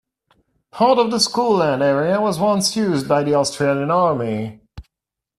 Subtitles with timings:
[0.71, 4.59] Part of the school land area was once used by the Australian Army.